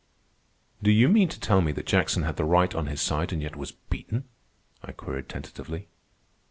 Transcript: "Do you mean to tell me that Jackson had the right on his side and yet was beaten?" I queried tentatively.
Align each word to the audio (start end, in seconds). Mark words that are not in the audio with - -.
"Do 0.81 0.89
you 0.89 1.07
mean 1.09 1.29
to 1.29 1.39
tell 1.39 1.61
me 1.61 1.71
that 1.73 1.85
Jackson 1.85 2.23
had 2.23 2.35
the 2.35 2.43
right 2.43 2.73
on 2.73 2.87
his 2.87 2.99
side 2.99 3.31
and 3.31 3.39
yet 3.39 3.55
was 3.55 3.71
beaten?" 3.71 4.23
I 4.81 4.93
queried 4.93 5.29
tentatively. 5.29 5.89